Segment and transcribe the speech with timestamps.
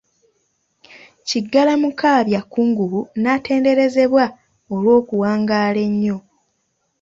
[1.27, 4.25] Kiggala Mukaabya Kkungubu n'atenderezebwa
[4.73, 6.17] olw'okuwangaala ennyo.